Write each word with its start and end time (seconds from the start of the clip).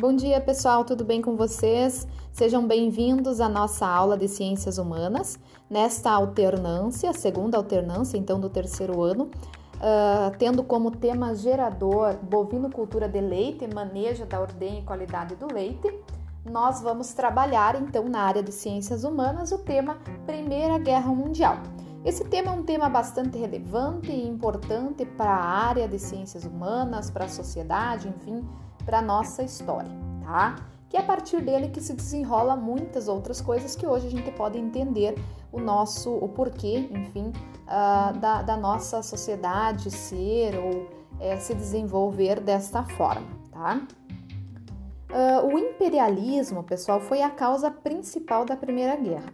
Bom 0.00 0.16
dia, 0.16 0.40
pessoal, 0.40 0.82
tudo 0.82 1.04
bem 1.04 1.20
com 1.20 1.36
vocês? 1.36 2.08
Sejam 2.32 2.66
bem-vindos 2.66 3.38
à 3.38 3.50
nossa 3.50 3.86
aula 3.86 4.16
de 4.16 4.28
Ciências 4.28 4.78
Humanas, 4.78 5.38
nesta 5.68 6.10
alternância, 6.10 7.12
segunda 7.12 7.58
alternância, 7.58 8.16
então, 8.16 8.40
do 8.40 8.48
terceiro 8.48 9.02
ano, 9.02 9.24
uh, 9.24 10.34
tendo 10.38 10.64
como 10.64 10.90
tema 10.90 11.34
gerador 11.34 12.16
bovinocultura 12.22 13.10
de 13.10 13.20
leite, 13.20 13.68
manejo 13.74 14.24
da 14.24 14.40
ordem 14.40 14.78
e 14.78 14.82
qualidade 14.82 15.34
do 15.34 15.52
leite. 15.52 15.94
Nós 16.50 16.80
vamos 16.80 17.12
trabalhar, 17.12 17.78
então, 17.78 18.08
na 18.08 18.22
área 18.22 18.42
de 18.42 18.52
Ciências 18.52 19.04
Humanas, 19.04 19.52
o 19.52 19.58
tema 19.58 19.98
Primeira 20.24 20.78
Guerra 20.78 21.14
Mundial. 21.14 21.58
Esse 22.06 22.24
tema 22.24 22.52
é 22.52 22.54
um 22.54 22.62
tema 22.62 22.88
bastante 22.88 23.36
relevante 23.36 24.10
e 24.10 24.26
importante 24.26 25.04
para 25.04 25.36
a 25.36 25.44
área 25.44 25.86
de 25.86 25.98
ciências 25.98 26.44
humanas, 26.44 27.10
para 27.10 27.26
a 27.26 27.28
sociedade, 27.28 28.08
enfim, 28.08 28.42
para 28.82 29.02
nossa 29.02 29.42
história, 29.42 29.90
tá? 30.22 30.56
Que 30.88 30.96
é 30.96 31.00
a 31.00 31.04
partir 31.04 31.40
dele 31.40 31.68
que 31.68 31.80
se 31.80 31.94
desenrola 31.94 32.56
muitas 32.56 33.06
outras 33.06 33.40
coisas 33.40 33.76
que 33.76 33.86
hoje 33.86 34.08
a 34.08 34.10
gente 34.10 34.30
pode 34.32 34.58
entender 34.58 35.14
o 35.52 35.60
nosso, 35.60 36.12
o 36.12 36.28
porquê, 36.28 36.88
enfim, 36.90 37.32
uh, 37.66 38.18
da, 38.18 38.42
da, 38.42 38.56
nossa 38.56 39.02
sociedade 39.02 39.90
ser 39.90 40.56
ou 40.56 40.88
é, 41.20 41.36
se 41.36 41.54
desenvolver 41.54 42.40
desta 42.40 42.82
forma, 42.82 43.28
tá? 43.52 43.80
Uh, 45.10 45.54
o 45.54 45.58
imperialismo, 45.58 46.62
pessoal, 46.62 47.00
foi 47.00 47.20
a 47.22 47.30
causa 47.30 47.70
principal 47.70 48.44
da 48.44 48.56
Primeira 48.56 48.94
Guerra. 48.96 49.32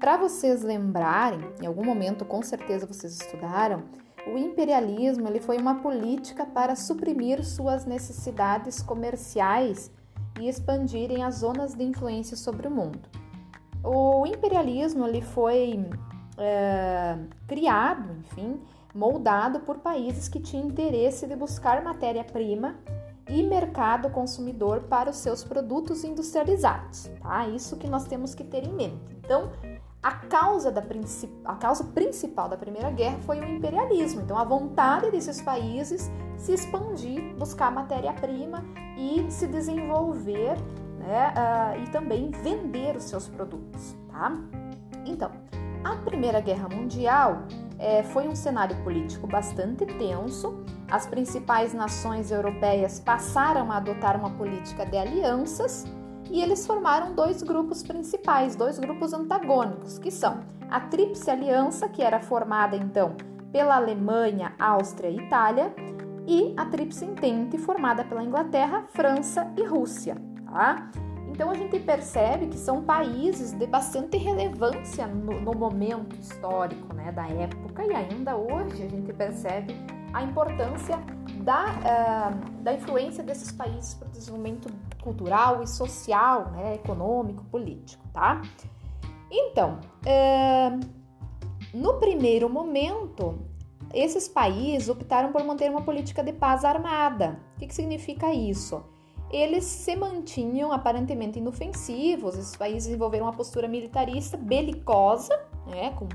Para 0.00 0.16
vocês 0.16 0.62
lembrarem, 0.62 1.40
em 1.62 1.66
algum 1.66 1.84
momento 1.84 2.24
com 2.24 2.42
certeza 2.42 2.86
vocês 2.86 3.20
estudaram, 3.20 3.84
o 4.26 4.36
imperialismo 4.36 5.28
ele 5.28 5.40
foi 5.40 5.56
uma 5.56 5.76
política 5.76 6.44
para 6.44 6.74
suprimir 6.74 7.44
suas 7.44 7.84
necessidades 7.86 8.82
comerciais 8.82 9.90
e 10.40 10.48
expandirem 10.48 11.22
as 11.22 11.36
zonas 11.36 11.74
de 11.74 11.84
influência 11.84 12.36
sobre 12.36 12.66
o 12.66 12.70
mundo. 12.70 13.00
O 13.82 14.26
imperialismo 14.26 15.06
ele 15.06 15.22
foi 15.22 15.88
é, 16.36 17.16
criado, 17.46 18.16
enfim, 18.18 18.58
moldado 18.92 19.60
por 19.60 19.78
países 19.78 20.28
que 20.28 20.40
tinham 20.40 20.66
interesse 20.66 21.26
de 21.26 21.36
buscar 21.36 21.82
matéria-prima 21.84 22.76
e 23.28 23.42
mercado 23.42 24.10
consumidor 24.10 24.82
para 24.82 25.10
os 25.10 25.16
seus 25.16 25.44
produtos 25.44 26.04
industrializados, 26.04 27.10
tá? 27.20 27.46
Isso 27.48 27.76
que 27.76 27.88
nós 27.88 28.04
temos 28.04 28.34
que 28.34 28.44
ter 28.44 28.64
em 28.64 28.72
mente. 28.72 29.16
Então, 29.18 29.50
a 30.06 30.12
causa, 30.12 30.70
da, 30.70 30.84
a 31.46 31.56
causa 31.56 31.82
principal 31.82 32.48
da 32.48 32.56
Primeira 32.56 32.92
Guerra 32.92 33.18
foi 33.26 33.40
o 33.40 33.44
imperialismo. 33.44 34.20
Então, 34.20 34.38
a 34.38 34.44
vontade 34.44 35.10
desses 35.10 35.42
países 35.42 36.08
se 36.36 36.52
expandir, 36.52 37.34
buscar 37.34 37.72
matéria-prima 37.72 38.64
e 38.96 39.28
se 39.28 39.48
desenvolver 39.48 40.54
né, 41.00 41.34
uh, 41.34 41.82
e 41.82 41.90
também 41.90 42.30
vender 42.30 42.94
os 42.94 43.02
seus 43.02 43.26
produtos. 43.26 43.96
Tá? 44.08 44.30
Então, 45.04 45.32
a 45.82 45.96
Primeira 45.96 46.40
Guerra 46.40 46.68
Mundial 46.68 47.42
é, 47.76 48.04
foi 48.04 48.28
um 48.28 48.36
cenário 48.36 48.76
político 48.84 49.26
bastante 49.26 49.84
tenso. 49.86 50.64
As 50.88 51.04
principais 51.04 51.74
nações 51.74 52.30
europeias 52.30 53.00
passaram 53.00 53.72
a 53.72 53.78
adotar 53.78 54.16
uma 54.16 54.30
política 54.30 54.86
de 54.86 54.96
alianças 54.96 55.84
e 56.30 56.40
eles 56.40 56.66
formaram 56.66 57.14
dois 57.14 57.42
grupos 57.42 57.82
principais, 57.82 58.56
dois 58.56 58.78
grupos 58.78 59.12
antagônicos, 59.12 59.98
que 59.98 60.10
são 60.10 60.40
a 60.70 60.80
Tríplice 60.80 61.30
Aliança, 61.30 61.88
que 61.88 62.02
era 62.02 62.20
formada 62.20 62.76
então 62.76 63.16
pela 63.52 63.76
Alemanha, 63.76 64.54
Áustria 64.58 65.08
e 65.08 65.16
Itália, 65.16 65.74
e 66.26 66.52
a 66.56 66.66
Tríplice 66.66 67.04
Entente, 67.04 67.56
formada 67.56 68.04
pela 68.04 68.22
Inglaterra, 68.22 68.84
França 68.88 69.50
e 69.56 69.64
Rússia. 69.64 70.16
Tá? 70.50 70.90
Então 71.28 71.50
a 71.50 71.54
gente 71.54 71.78
percebe 71.78 72.46
que 72.46 72.56
são 72.56 72.82
países 72.82 73.52
de 73.52 73.66
bastante 73.66 74.16
relevância 74.16 75.06
no, 75.06 75.40
no 75.40 75.52
momento 75.52 76.16
histórico 76.16 76.94
né, 76.94 77.12
da 77.12 77.26
época, 77.28 77.84
e 77.84 77.94
ainda 77.94 78.36
hoje 78.36 78.82
a 78.82 78.88
gente 78.88 79.12
percebe 79.12 79.74
a 80.12 80.22
importância 80.22 80.98
da, 81.46 81.64
uh, 81.64 82.62
da 82.62 82.74
influência 82.74 83.22
desses 83.22 83.52
países 83.52 83.94
para 83.94 84.08
o 84.08 84.10
desenvolvimento 84.10 84.68
cultural 85.00 85.62
e 85.62 85.66
social, 85.68 86.50
né, 86.50 86.74
econômico, 86.74 87.44
político, 87.44 88.04
tá? 88.12 88.42
Então, 89.30 89.78
uh, 90.02 90.80
no 91.72 92.00
primeiro 92.00 92.48
momento, 92.50 93.38
esses 93.94 94.26
países 94.26 94.88
optaram 94.88 95.30
por 95.30 95.44
manter 95.44 95.70
uma 95.70 95.82
política 95.82 96.20
de 96.20 96.32
paz 96.32 96.64
armada. 96.64 97.38
O 97.54 97.60
que, 97.60 97.68
que 97.68 97.74
significa 97.74 98.32
isso? 98.34 98.82
Eles 99.30 99.64
se 99.64 99.94
mantinham 99.94 100.72
aparentemente 100.72 101.38
inofensivos, 101.38 102.36
esses 102.36 102.56
países 102.56 102.86
desenvolveram 102.86 103.26
uma 103.26 103.32
postura 103.32 103.68
militarista 103.68 104.36
belicosa, 104.36 105.38
né, 105.64 105.90
com 105.92 106.08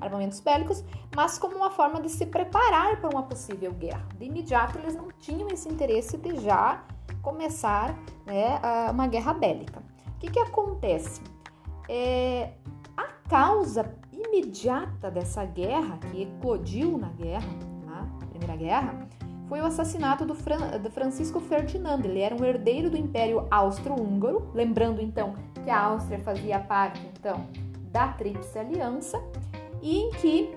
armamentos 0.00 0.40
bélicos, 0.40 0.84
mas 1.14 1.38
como 1.38 1.56
uma 1.56 1.70
forma 1.70 2.00
de 2.00 2.08
se 2.08 2.26
preparar 2.26 3.00
para 3.00 3.10
uma 3.10 3.22
possível 3.22 3.72
guerra. 3.72 4.06
De 4.18 4.26
imediato, 4.26 4.78
eles 4.78 4.94
não 4.94 5.08
tinham 5.18 5.48
esse 5.48 5.68
interesse 5.68 6.16
de 6.16 6.36
já 6.40 6.82
começar 7.22 7.96
né, 8.26 8.60
uma 8.90 9.06
guerra 9.06 9.34
bélica. 9.34 9.80
O 10.16 10.18
que, 10.18 10.30
que 10.30 10.40
acontece? 10.40 11.20
É, 11.88 12.52
a 12.96 13.06
causa 13.28 13.94
imediata 14.12 15.10
dessa 15.10 15.44
guerra, 15.44 15.98
que 16.10 16.22
eclodiu 16.22 16.98
na 16.98 17.08
guerra, 17.08 17.48
na? 17.86 18.06
Primeira 18.28 18.56
Guerra, 18.56 19.08
foi 19.48 19.60
o 19.60 19.64
assassinato 19.64 20.26
do, 20.26 20.34
Fran, 20.34 20.78
do 20.78 20.90
Francisco 20.90 21.40
Ferdinando. 21.40 22.06
Ele 22.06 22.20
era 22.20 22.34
um 22.34 22.44
herdeiro 22.44 22.90
do 22.90 22.96
Império 22.96 23.46
Austro-Húngaro, 23.50 24.50
lembrando 24.54 25.00
então 25.00 25.34
que 25.64 25.70
a 25.70 25.80
Áustria 25.80 26.20
fazia 26.20 26.60
parte 26.60 27.00
então 27.18 27.46
da 27.90 28.08
Tríplice 28.08 28.58
Aliança 28.58 29.18
e 29.82 29.98
em 29.98 30.10
que 30.10 30.56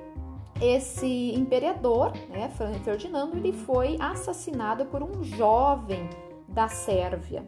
esse 0.62 1.34
imperador, 1.34 2.14
né, 2.30 2.52
Ferdinando, 2.84 3.36
ele 3.36 3.52
foi 3.52 3.98
assassinado 4.00 4.86
por 4.86 5.02
um 5.02 5.24
jovem 5.24 6.08
da 6.48 6.68
Sérvia. 6.68 7.44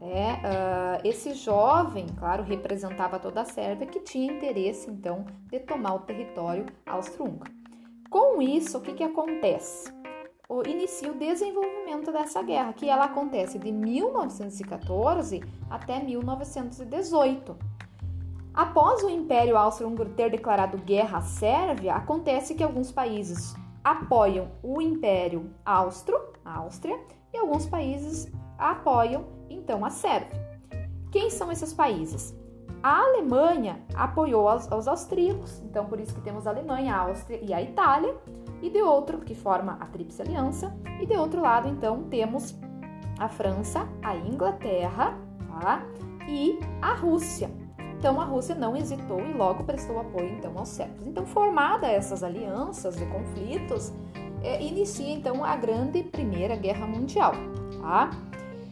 É, 0.00 0.32
uh, 0.32 1.00
esse 1.04 1.32
jovem, 1.34 2.06
claro, 2.18 2.42
representava 2.42 3.18
toda 3.18 3.42
a 3.42 3.44
Sérvia 3.44 3.86
que 3.86 4.00
tinha 4.00 4.32
interesse 4.32 4.90
então 4.90 5.24
de 5.46 5.60
tomar 5.60 5.94
o 5.94 6.00
território 6.00 6.66
austro-húngaro. 6.86 7.52
Com 8.10 8.42
isso, 8.42 8.78
o 8.78 8.80
que, 8.80 8.92
que 8.94 9.02
acontece? 9.04 9.92
O, 10.48 10.62
inicia 10.68 11.10
o 11.10 11.14
desenvolvimento 11.14 12.12
dessa 12.12 12.42
guerra, 12.42 12.72
que 12.72 12.88
ela 12.88 13.04
acontece 13.04 13.58
de 13.58 13.72
1914 13.72 15.40
até 15.70 16.02
1918. 16.02 17.56
Após 18.54 19.02
o 19.02 19.08
Império 19.08 19.56
Austro-Húngaro 19.56 20.10
ter 20.10 20.30
declarado 20.30 20.76
guerra 20.78 21.18
à 21.18 21.22
Sérvia, 21.22 21.94
acontece 21.94 22.54
que 22.54 22.62
alguns 22.62 22.92
países 22.92 23.54
apoiam 23.82 24.48
o 24.62 24.80
Império 24.80 25.50
Austro, 25.64 26.18
a 26.44 26.58
Áustria, 26.58 26.98
e 27.32 27.38
alguns 27.38 27.66
países 27.66 28.30
apoiam 28.58 29.24
então 29.48 29.84
a 29.84 29.90
Sérvia. 29.90 30.40
Quem 31.10 31.30
são 31.30 31.50
esses 31.50 31.72
países? 31.72 32.36
A 32.82 33.00
Alemanha 33.00 33.80
apoiou 33.94 34.52
os, 34.54 34.66
os 34.70 34.86
austríacos, 34.86 35.60
então 35.60 35.86
por 35.86 35.98
isso 35.98 36.14
que 36.14 36.20
temos 36.20 36.46
a 36.46 36.50
Alemanha, 36.50 36.94
a 36.94 37.00
Áustria 37.00 37.38
e 37.42 37.54
a 37.54 37.62
Itália, 37.62 38.14
e 38.60 38.68
de 38.68 38.82
outro, 38.82 39.18
que 39.18 39.34
forma 39.34 39.78
a 39.80 39.86
Tríplice 39.86 40.20
Aliança, 40.20 40.76
e 41.00 41.06
de 41.06 41.16
outro 41.16 41.40
lado, 41.40 41.68
então, 41.68 42.04
temos 42.04 42.54
a 43.18 43.28
França, 43.28 43.88
a 44.02 44.14
Inglaterra 44.16 45.16
tá? 45.60 45.84
e 46.28 46.58
a 46.80 46.94
Rússia. 46.94 47.50
Então 48.02 48.20
a 48.20 48.24
Rússia 48.24 48.56
não 48.56 48.76
hesitou 48.76 49.20
e 49.20 49.32
logo 49.32 49.62
prestou 49.62 50.00
apoio 50.00 50.30
então 50.36 50.58
aos 50.58 50.70
sérvios. 50.70 51.06
Então 51.06 51.24
formada 51.24 51.86
essas 51.86 52.24
alianças 52.24 52.96
de 52.96 53.06
conflitos, 53.06 53.92
é, 54.42 54.60
inicia 54.60 55.14
então 55.14 55.44
a 55.44 55.54
grande 55.54 56.02
Primeira 56.02 56.56
Guerra 56.56 56.84
Mundial. 56.84 57.30
Tá? 57.80 58.10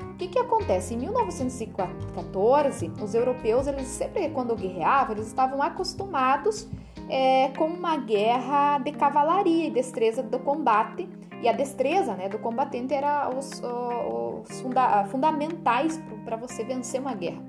O 0.01 0.17
que, 0.17 0.27
que 0.27 0.37
acontece? 0.37 0.95
Em 0.95 0.99
1914, 0.99 2.91
os 3.01 3.15
europeus, 3.15 3.69
eles 3.69 3.87
sempre 3.87 4.29
quando 4.31 4.57
guerreavam, 4.57 5.15
eles 5.15 5.29
estavam 5.29 5.63
acostumados 5.63 6.69
é, 7.09 7.51
com 7.51 7.67
uma 7.67 7.97
guerra 7.99 8.79
de 8.79 8.91
cavalaria 8.91 9.69
e 9.69 9.71
destreza 9.71 10.25
do 10.25 10.41
combate. 10.41 11.09
E 11.41 11.49
a 11.49 11.53
destreza 11.53 12.17
né, 12.17 12.29
do 12.29 12.41
combatente 12.41 12.93
era 12.93 13.31
os, 13.31 13.63
os 13.63 14.61
funda 14.61 15.05
fundamentais 15.05 16.01
para 16.25 16.37
você 16.37 16.65
vencer 16.65 17.01
uma 17.01 17.15
guerra 17.15 17.41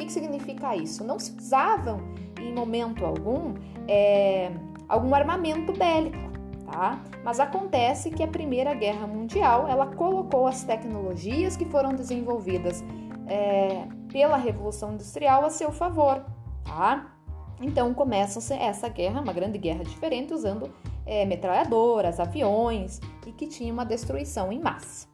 que, 0.00 0.06
que 0.06 0.12
significa 0.12 0.74
isso? 0.74 1.04
Não 1.04 1.18
se 1.18 1.36
usavam 1.36 2.00
em 2.40 2.52
momento 2.54 3.04
algum 3.04 3.54
é, 3.86 4.50
algum 4.88 5.14
armamento 5.14 5.72
bélico, 5.72 6.18
tá? 6.70 7.00
Mas 7.22 7.38
acontece 7.38 8.10
que 8.10 8.22
a 8.22 8.28
Primeira 8.28 8.74
Guerra 8.74 9.06
Mundial 9.06 9.68
ela 9.68 9.86
colocou 9.86 10.46
as 10.46 10.64
tecnologias 10.64 11.56
que 11.56 11.64
foram 11.64 11.94
desenvolvidas 11.94 12.82
é, 13.26 13.86
pela 14.10 14.36
Revolução 14.36 14.94
Industrial 14.94 15.44
a 15.44 15.50
seu 15.50 15.70
favor, 15.70 16.24
tá? 16.64 17.14
Então 17.60 17.92
começa 17.92 18.54
essa 18.54 18.88
guerra, 18.88 19.20
uma 19.20 19.34
grande 19.34 19.58
guerra 19.58 19.84
diferente, 19.84 20.32
usando 20.32 20.72
é, 21.04 21.26
metralhadoras, 21.26 22.18
aviões 22.18 23.00
e 23.26 23.32
que 23.32 23.46
tinha 23.46 23.72
uma 23.72 23.84
destruição 23.84 24.50
em 24.50 24.58
massa. 24.58 25.09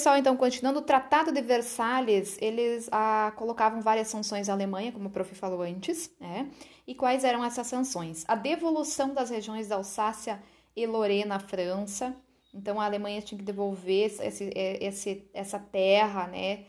Pessoal, 0.00 0.16
então, 0.16 0.34
continuando, 0.34 0.78
o 0.78 0.82
Tratado 0.82 1.30
de 1.30 1.42
Versalhes, 1.42 2.38
eles 2.40 2.88
ah, 2.90 3.34
colocavam 3.36 3.82
várias 3.82 4.08
sanções 4.08 4.48
à 4.48 4.54
Alemanha, 4.54 4.92
como 4.92 5.08
o 5.08 5.10
prof 5.10 5.34
falou 5.34 5.60
antes, 5.60 6.10
né? 6.18 6.50
E 6.86 6.94
quais 6.94 7.22
eram 7.22 7.44
essas 7.44 7.66
sanções? 7.66 8.24
A 8.26 8.34
devolução 8.34 9.12
das 9.12 9.28
regiões 9.28 9.68
da 9.68 9.74
Alsácia 9.74 10.42
e 10.74 10.86
Lorena 10.86 11.36
à 11.36 11.38
França. 11.38 12.16
Então, 12.54 12.80
a 12.80 12.86
Alemanha 12.86 13.20
tinha 13.20 13.36
que 13.36 13.44
devolver 13.44 14.10
esse, 14.22 14.50
esse, 14.56 15.28
essa 15.34 15.58
terra, 15.58 16.26
né? 16.28 16.64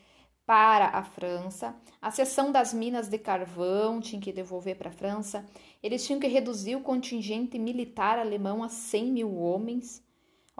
Para 0.46 0.88
a 0.88 1.02
França, 1.02 1.74
a 2.02 2.12
cessão 2.12 2.52
das 2.52 2.74
minas 2.74 3.08
de 3.08 3.18
carvão 3.18 4.02
tinha 4.02 4.22
que 4.22 4.34
devolver 4.34 4.76
para 4.76 4.90
a 4.90 4.94
França. 4.94 5.46
Eles 5.82 6.06
tinham 6.06 6.20
que 6.20 6.28
reduzir 6.28 6.76
o 6.76 6.82
contingente 6.82 7.58
militar 7.58 8.20
alemão 8.20 8.62
a 8.62 8.68
100 8.68 9.06
mil 9.10 9.38
homens. 9.38 10.04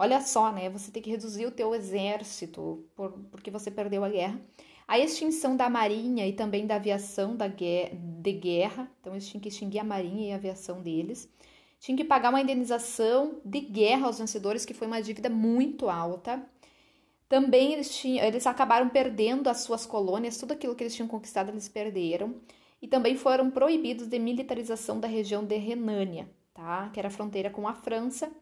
Olha 0.02 0.20
só, 0.20 0.50
né? 0.50 0.68
Você 0.68 0.90
tem 0.90 1.00
que 1.00 1.10
reduzir 1.10 1.46
o 1.46 1.52
teu 1.52 1.72
exército 1.76 2.84
por, 2.96 3.12
porque 3.30 3.52
você 3.52 3.70
perdeu 3.70 4.02
a 4.02 4.08
guerra. 4.08 4.40
A 4.88 4.98
extinção 4.98 5.56
da 5.56 5.70
marinha 5.70 6.26
e 6.26 6.32
também 6.32 6.66
da 6.66 6.74
aviação 6.74 7.36
da 7.36 7.46
guerra, 7.46 7.94
de 7.94 8.32
guerra. 8.32 8.90
Então, 9.00 9.12
eles 9.12 9.28
tinham 9.28 9.40
que 9.40 9.48
extinguir 9.48 9.78
a 9.78 9.84
marinha 9.84 10.30
e 10.30 10.32
a 10.32 10.34
aviação 10.34 10.82
deles. 10.82 11.32
Tinham 11.78 11.96
que 11.96 12.02
pagar 12.02 12.30
uma 12.30 12.40
indenização 12.40 13.40
de 13.44 13.60
guerra 13.60 14.08
aos 14.08 14.18
vencedores, 14.18 14.64
que 14.64 14.74
foi 14.74 14.88
uma 14.88 15.00
dívida 15.00 15.30
muito 15.30 15.88
alta. 15.88 16.44
Também 17.28 17.72
eles, 17.72 17.96
tinham, 17.96 18.26
eles 18.26 18.44
acabaram 18.44 18.88
perdendo 18.88 19.48
as 19.48 19.58
suas 19.58 19.86
colônias, 19.86 20.36
tudo 20.36 20.50
aquilo 20.50 20.74
que 20.74 20.82
eles 20.82 20.96
tinham 20.96 21.06
conquistado 21.06 21.50
eles 21.50 21.68
perderam. 21.68 22.34
E 22.82 22.88
também 22.88 23.14
foram 23.14 23.52
proibidos 23.52 24.08
de 24.08 24.18
militarização 24.18 24.98
da 24.98 25.06
região 25.06 25.44
de 25.44 25.56
Renânia, 25.58 26.28
tá? 26.52 26.90
que 26.92 26.98
era 26.98 27.06
a 27.06 27.12
fronteira 27.12 27.50
com 27.50 27.68
a 27.68 27.74
França 27.74 28.32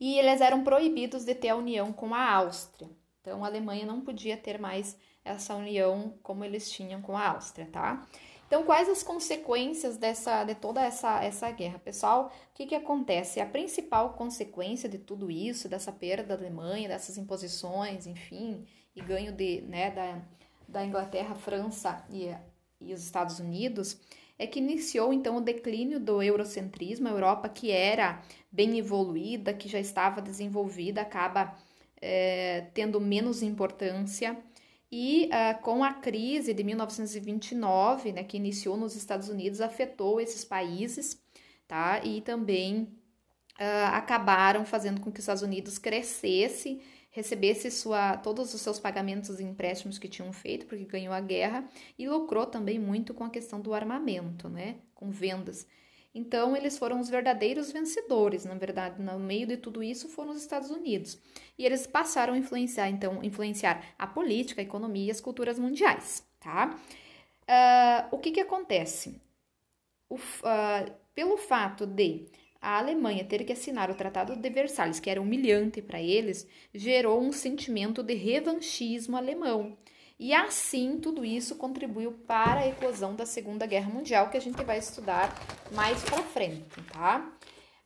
e 0.00 0.18
eles 0.18 0.40
eram 0.40 0.64
proibidos 0.64 1.24
de 1.24 1.34
ter 1.34 1.50
a 1.50 1.56
união 1.56 1.92
com 1.92 2.14
a 2.14 2.32
Áustria. 2.32 2.90
Então 3.20 3.44
a 3.44 3.46
Alemanha 3.46 3.84
não 3.84 4.00
podia 4.00 4.36
ter 4.36 4.58
mais 4.58 4.96
essa 5.22 5.54
união 5.54 6.14
como 6.22 6.44
eles 6.44 6.70
tinham 6.70 7.02
com 7.02 7.16
a 7.16 7.28
Áustria, 7.28 7.68
tá? 7.70 8.06
Então, 8.50 8.64
quais 8.64 8.88
as 8.88 9.00
consequências 9.00 9.96
dessa, 9.96 10.42
de 10.42 10.56
toda 10.56 10.82
essa, 10.82 11.22
essa 11.22 11.48
guerra? 11.52 11.78
Pessoal, 11.78 12.32
o 12.50 12.54
que, 12.54 12.66
que 12.66 12.74
acontece? 12.74 13.40
A 13.40 13.46
principal 13.46 14.14
consequência 14.14 14.88
de 14.88 14.98
tudo 14.98 15.30
isso, 15.30 15.68
dessa 15.68 15.92
perda 15.92 16.24
da 16.24 16.34
Alemanha, 16.34 16.88
dessas 16.88 17.16
imposições, 17.16 18.08
enfim, 18.08 18.66
e 18.96 19.00
ganho 19.00 19.30
de, 19.30 19.60
né, 19.68 19.92
da, 19.92 20.20
da 20.66 20.84
Inglaterra, 20.84 21.36
França 21.36 22.04
e, 22.10 22.34
e 22.80 22.92
os 22.92 23.04
Estados 23.04 23.38
Unidos, 23.38 24.00
é 24.40 24.46
que 24.46 24.58
iniciou 24.58 25.12
então 25.12 25.36
o 25.36 25.40
declínio 25.42 26.00
do 26.00 26.22
eurocentrismo, 26.22 27.06
a 27.06 27.10
Europa 27.10 27.46
que 27.46 27.70
era 27.70 28.22
bem 28.50 28.78
evoluída, 28.78 29.52
que 29.52 29.68
já 29.68 29.78
estava 29.78 30.22
desenvolvida, 30.22 31.02
acaba 31.02 31.54
é, 32.00 32.62
tendo 32.72 32.98
menos 32.98 33.42
importância. 33.42 34.34
E 34.90 35.28
uh, 35.28 35.62
com 35.62 35.84
a 35.84 35.92
crise 35.92 36.54
de 36.54 36.64
1929, 36.64 38.12
né, 38.12 38.24
que 38.24 38.38
iniciou 38.38 38.78
nos 38.78 38.96
Estados 38.96 39.28
Unidos, 39.28 39.60
afetou 39.60 40.18
esses 40.18 40.42
países, 40.42 41.22
tá? 41.68 42.00
E 42.02 42.22
também 42.22 42.88
uh, 43.60 43.94
acabaram 43.94 44.64
fazendo 44.64 45.00
com 45.00 45.12
que 45.12 45.18
os 45.18 45.24
Estados 45.24 45.42
Unidos 45.42 45.78
crescesse 45.78 46.80
recebesse 47.10 47.70
sua, 47.70 48.16
todos 48.16 48.54
os 48.54 48.60
seus 48.60 48.78
pagamentos 48.78 49.40
e 49.40 49.44
empréstimos 49.44 49.98
que 49.98 50.08
tinham 50.08 50.32
feito, 50.32 50.66
porque 50.66 50.84
ganhou 50.84 51.12
a 51.12 51.20
guerra, 51.20 51.64
e 51.98 52.08
lucrou 52.08 52.46
também 52.46 52.78
muito 52.78 53.12
com 53.12 53.24
a 53.24 53.30
questão 53.30 53.60
do 53.60 53.74
armamento, 53.74 54.48
né? 54.48 54.76
Com 54.94 55.10
vendas. 55.10 55.66
Então, 56.14 56.56
eles 56.56 56.78
foram 56.78 57.00
os 57.00 57.08
verdadeiros 57.08 57.70
vencedores, 57.70 58.44
na 58.44 58.54
verdade, 58.54 59.00
no 59.00 59.18
meio 59.18 59.46
de 59.46 59.56
tudo 59.56 59.82
isso 59.82 60.08
foram 60.08 60.30
os 60.30 60.40
Estados 60.40 60.70
Unidos. 60.70 61.18
E 61.58 61.64
eles 61.64 61.86
passaram 61.86 62.34
a 62.34 62.38
influenciar, 62.38 62.88
então, 62.88 63.22
influenciar 63.22 63.84
a 63.98 64.06
política, 64.06 64.60
a 64.60 64.64
economia 64.64 65.08
e 65.08 65.10
as 65.10 65.20
culturas 65.20 65.58
mundiais, 65.58 66.24
tá? 66.40 66.76
Uh, 67.42 68.14
o 68.14 68.18
que 68.18 68.32
que 68.32 68.40
acontece? 68.40 69.20
O, 70.08 70.16
uh, 70.16 70.92
pelo 71.14 71.36
fato 71.36 71.86
de 71.86 72.26
a 72.60 72.78
Alemanha 72.78 73.24
ter 73.24 73.44
que 73.44 73.52
assinar 73.52 73.90
o 73.90 73.94
Tratado 73.94 74.36
de 74.36 74.50
Versalhes, 74.50 75.00
que 75.00 75.08
era 75.08 75.20
humilhante 75.20 75.80
para 75.80 76.00
eles, 76.00 76.46
gerou 76.74 77.20
um 77.20 77.32
sentimento 77.32 78.02
de 78.02 78.14
revanchismo 78.14 79.16
alemão. 79.16 79.76
E 80.18 80.34
assim, 80.34 80.98
tudo 80.98 81.24
isso 81.24 81.56
contribuiu 81.56 82.12
para 82.26 82.60
a 82.60 82.68
eclosão 82.68 83.16
da 83.16 83.24
Segunda 83.24 83.64
Guerra 83.64 83.90
Mundial, 83.90 84.28
que 84.28 84.36
a 84.36 84.40
gente 84.40 84.62
vai 84.62 84.78
estudar 84.78 85.34
mais 85.72 86.02
para 86.04 86.22
frente, 86.22 86.82
tá? 86.92 87.32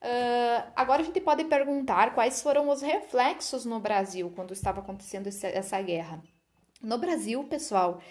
Uh, 0.02 0.72
agora 0.74 1.00
a 1.00 1.04
gente 1.04 1.20
pode 1.20 1.44
perguntar 1.44 2.12
quais 2.12 2.42
foram 2.42 2.68
os 2.68 2.82
reflexos 2.82 3.64
no 3.64 3.78
Brasil 3.78 4.32
quando 4.34 4.52
estava 4.52 4.80
acontecendo 4.80 5.28
essa 5.28 5.80
guerra. 5.80 6.20
No 6.82 6.98
Brasil, 6.98 7.42
pessoal, 7.44 8.02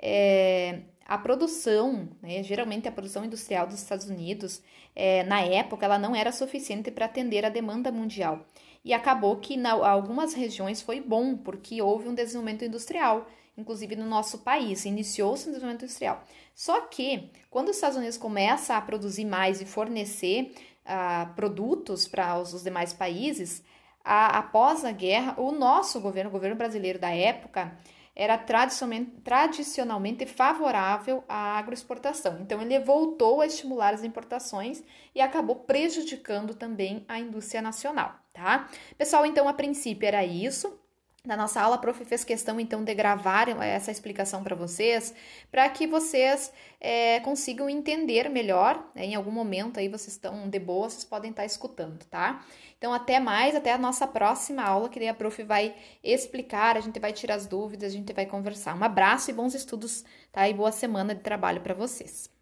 é, 0.00 0.80
a 1.06 1.18
produção, 1.18 2.08
né, 2.22 2.42
geralmente 2.42 2.88
a 2.88 2.92
produção 2.92 3.24
industrial 3.24 3.66
dos 3.66 3.82
Estados 3.82 4.08
Unidos, 4.08 4.62
é, 4.94 5.22
na 5.24 5.40
época, 5.40 5.84
ela 5.84 5.98
não 5.98 6.14
era 6.14 6.32
suficiente 6.32 6.90
para 6.90 7.06
atender 7.06 7.44
a 7.44 7.48
demanda 7.48 7.92
mundial. 7.92 8.46
E 8.84 8.94
acabou 8.94 9.36
que 9.36 9.54
em 9.54 9.66
algumas 9.66 10.32
regiões 10.34 10.80
foi 10.80 11.00
bom, 11.00 11.36
porque 11.36 11.82
houve 11.82 12.08
um 12.08 12.14
desenvolvimento 12.14 12.64
industrial, 12.64 13.26
inclusive 13.56 13.94
no 13.94 14.06
nosso 14.06 14.38
país, 14.38 14.84
iniciou-se 14.84 15.48
um 15.48 15.52
desenvolvimento 15.52 15.82
industrial. 15.82 16.24
Só 16.54 16.80
que, 16.82 17.30
quando 17.50 17.68
os 17.68 17.76
Estados 17.76 17.96
Unidos 17.96 18.16
começa 18.16 18.76
a 18.76 18.80
produzir 18.80 19.24
mais 19.24 19.60
e 19.60 19.66
fornecer 19.66 20.54
uh, 20.84 21.34
produtos 21.34 22.08
para 22.08 22.38
os, 22.38 22.54
os, 22.54 22.62
demais 22.62 22.92
países, 22.92 23.62
a, 24.02 24.38
após 24.38 24.84
a 24.84 24.92
guerra, 24.92 25.34
o 25.38 25.52
nosso 25.52 26.00
governo, 26.00 26.30
o 26.30 26.32
governo 26.32 26.56
brasileiro 26.56 26.98
da 26.98 27.10
época, 27.10 27.76
era 28.14 28.36
tradicionalmente, 28.38 30.26
favorável 30.26 31.22
à 31.28 31.58
agroexportação. 31.58 32.38
Então, 32.40 32.60
ele 32.60 32.78
voltou 32.78 33.40
a 33.40 33.46
estimular 33.46 33.94
as 33.94 34.02
importações 34.02 34.82
e 35.14 35.20
acabou 35.20 35.56
prejudicando 35.56 36.54
também 36.54 37.04
a 37.08 37.20
indústria 37.20 37.62
nacional, 37.62 38.14
tá? 38.32 38.68
Pessoal, 38.96 39.26
então, 39.26 39.48
a 39.48 39.52
princípio 39.52 40.06
era 40.06 40.24
isso. 40.24 40.79
Na 41.22 41.36
nossa 41.36 41.60
aula, 41.60 41.76
a 41.76 41.78
prof 41.78 42.02
fez 42.06 42.24
questão 42.24 42.58
então 42.58 42.82
de 42.82 42.94
gravar 42.94 43.48
essa 43.62 43.90
explicação 43.90 44.42
para 44.42 44.56
vocês, 44.56 45.14
para 45.50 45.68
que 45.68 45.86
vocês 45.86 46.50
é, 46.80 47.20
consigam 47.20 47.68
entender 47.68 48.30
melhor. 48.30 48.82
Né? 48.94 49.04
Em 49.04 49.14
algum 49.14 49.30
momento 49.30 49.78
aí 49.78 49.86
vocês 49.86 50.14
estão 50.14 50.48
de 50.48 50.58
boa, 50.58 50.88
vocês 50.88 51.04
podem 51.04 51.30
estar 51.30 51.42
tá 51.42 51.46
escutando, 51.46 52.02
tá? 52.06 52.42
Então, 52.78 52.94
até 52.94 53.20
mais, 53.20 53.54
até 53.54 53.70
a 53.70 53.78
nossa 53.78 54.06
próxima 54.06 54.62
aula, 54.62 54.88
que 54.88 54.98
daí 54.98 55.08
a 55.08 55.14
prof 55.14 55.42
vai 55.42 55.74
explicar, 56.02 56.78
a 56.78 56.80
gente 56.80 56.98
vai 56.98 57.12
tirar 57.12 57.34
as 57.34 57.46
dúvidas, 57.46 57.92
a 57.92 57.96
gente 57.96 58.14
vai 58.14 58.24
conversar. 58.24 58.74
Um 58.74 58.82
abraço 58.82 59.30
e 59.30 59.34
bons 59.34 59.54
estudos, 59.54 60.02
tá? 60.32 60.48
E 60.48 60.54
boa 60.54 60.72
semana 60.72 61.14
de 61.14 61.20
trabalho 61.20 61.60
para 61.60 61.74
vocês. 61.74 62.39